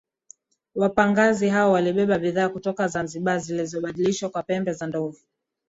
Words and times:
Wapagazi 0.75 1.47
wao 1.47 1.71
walibeba 1.71 2.19
bidhaa 2.19 2.49
kutoka 2.49 2.87
Zanzibar 2.87 3.39
zilizobadilishwa 3.39 4.29
kwa 4.29 4.43
pembe 4.43 4.73
za 4.73 4.87
ndovu 4.87 5.19